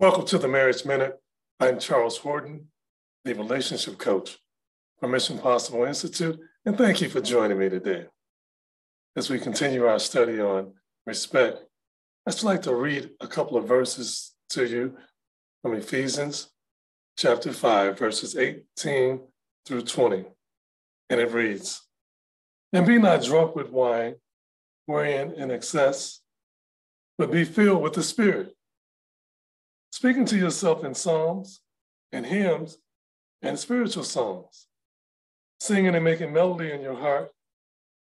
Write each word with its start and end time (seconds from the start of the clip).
Welcome 0.00 0.24
to 0.28 0.38
the 0.38 0.48
Marriage 0.48 0.86
Minute. 0.86 1.20
I'm 1.60 1.78
Charles 1.78 2.16
Horton, 2.16 2.68
the 3.26 3.34
relationship 3.34 3.98
coach 3.98 4.38
from 4.98 5.10
Mission 5.10 5.36
Possible 5.36 5.84
Institute, 5.84 6.40
and 6.64 6.78
thank 6.78 7.02
you 7.02 7.10
for 7.10 7.20
joining 7.20 7.58
me 7.58 7.68
today. 7.68 8.06
As 9.14 9.28
we 9.28 9.38
continue 9.38 9.84
our 9.84 9.98
study 9.98 10.40
on 10.40 10.72
respect, 11.06 11.58
I'd 12.26 12.30
just 12.30 12.44
like 12.44 12.62
to 12.62 12.74
read 12.74 13.10
a 13.20 13.26
couple 13.26 13.58
of 13.58 13.68
verses 13.68 14.32
to 14.48 14.64
you 14.64 14.96
from 15.60 15.74
Ephesians 15.74 16.48
chapter 17.18 17.52
5, 17.52 17.98
verses 17.98 18.38
18 18.38 19.20
through 19.66 19.82
20. 19.82 20.24
And 21.10 21.20
it 21.20 21.30
reads, 21.30 21.86
And 22.72 22.86
be 22.86 22.96
not 22.96 23.22
drunk 23.22 23.54
with 23.54 23.68
wine, 23.68 24.14
wherein 24.86 25.32
in 25.32 25.50
excess, 25.50 26.22
but 27.18 27.30
be 27.30 27.44
filled 27.44 27.82
with 27.82 27.92
the 27.92 28.02
Spirit, 28.02 28.56
speaking 29.90 30.24
to 30.26 30.36
yourself 30.36 30.84
in 30.84 30.94
psalms 30.94 31.60
and 32.12 32.26
hymns 32.26 32.78
and 33.42 33.58
spiritual 33.58 34.04
songs, 34.04 34.66
singing 35.60 35.94
and 35.94 36.04
making 36.04 36.32
melody 36.32 36.72
in 36.72 36.80
your 36.80 36.96
heart, 36.96 37.30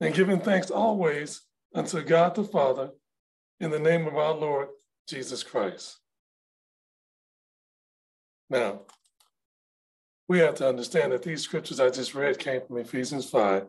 and 0.00 0.14
giving 0.14 0.40
thanks 0.40 0.70
always 0.70 1.42
unto 1.74 2.02
God 2.02 2.34
the 2.34 2.44
Father 2.44 2.90
in 3.60 3.70
the 3.70 3.78
name 3.78 4.06
of 4.06 4.16
our 4.16 4.34
Lord 4.34 4.68
Jesus 5.08 5.42
Christ. 5.42 5.98
Now, 8.50 8.82
we 10.28 10.38
have 10.38 10.54
to 10.56 10.68
understand 10.68 11.12
that 11.12 11.22
these 11.22 11.42
scriptures 11.42 11.80
I 11.80 11.90
just 11.90 12.14
read 12.14 12.38
came 12.38 12.60
from 12.66 12.78
Ephesians 12.78 13.28
5, 13.28 13.66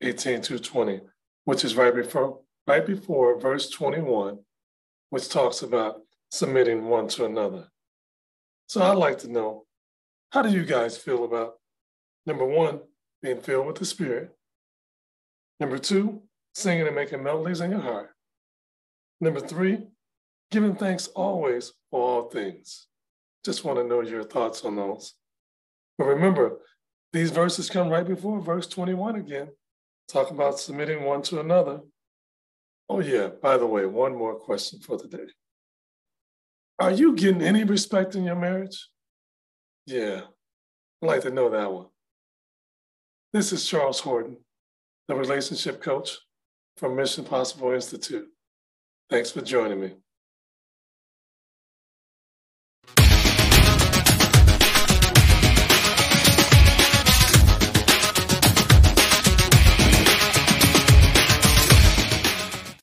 18 0.00 0.42
to 0.42 0.58
20, 0.58 1.00
which 1.44 1.64
is 1.64 1.76
right 1.76 1.94
before, 1.94 2.40
right 2.66 2.84
before 2.84 3.38
verse 3.38 3.70
21, 3.70 4.38
which 5.10 5.28
talks 5.28 5.62
about 5.62 6.00
submitting 6.34 6.84
one 6.86 7.06
to 7.06 7.24
another. 7.24 7.68
So 8.66 8.82
I'd 8.82 8.98
like 8.98 9.18
to 9.18 9.30
know, 9.30 9.66
how 10.32 10.42
do 10.42 10.50
you 10.50 10.64
guys 10.64 10.98
feel 10.98 11.22
about 11.24 11.54
number 12.26 12.44
one, 12.44 12.80
being 13.22 13.40
filled 13.40 13.68
with 13.68 13.76
the 13.76 13.84
Spirit? 13.84 14.34
Number 15.60 15.78
two, 15.78 16.22
singing 16.52 16.88
and 16.88 16.96
making 16.96 17.22
melodies 17.22 17.60
in 17.60 17.70
your 17.70 17.80
heart. 17.80 18.10
Number 19.20 19.38
three, 19.38 19.86
giving 20.50 20.74
thanks 20.74 21.06
always 21.06 21.72
for 21.92 22.00
all 22.00 22.28
things. 22.28 22.88
Just 23.44 23.64
want 23.64 23.78
to 23.78 23.84
know 23.84 24.00
your 24.00 24.24
thoughts 24.24 24.64
on 24.64 24.74
those. 24.74 25.14
But 25.98 26.06
remember, 26.06 26.58
these 27.12 27.30
verses 27.30 27.70
come 27.70 27.90
right 27.90 28.06
before 28.06 28.40
verse 28.40 28.66
21 28.66 29.14
again, 29.14 29.50
talk 30.08 30.32
about 30.32 30.58
submitting 30.58 31.04
one 31.04 31.22
to 31.22 31.38
another. 31.38 31.82
Oh, 32.88 32.98
yeah, 32.98 33.28
by 33.40 33.56
the 33.56 33.66
way, 33.66 33.86
one 33.86 34.16
more 34.16 34.34
question 34.34 34.80
for 34.80 34.98
the 34.98 35.06
day. 35.06 35.26
Are 36.78 36.90
you 36.90 37.14
getting 37.14 37.42
any 37.42 37.62
respect 37.64 38.16
in 38.16 38.24
your 38.24 38.34
marriage? 38.34 38.88
Yeah, 39.86 40.22
I'd 41.02 41.06
like 41.06 41.22
to 41.22 41.30
know 41.30 41.50
that 41.50 41.72
one. 41.72 41.86
This 43.32 43.52
is 43.52 43.66
Charles 43.66 44.00
Horton, 44.00 44.38
the 45.06 45.14
relationship 45.14 45.80
coach 45.80 46.18
from 46.76 46.96
Mission 46.96 47.24
Possible 47.24 47.72
Institute. 47.72 48.26
Thanks 49.08 49.30
for 49.30 49.40
joining 49.40 49.80
me. 49.80 49.92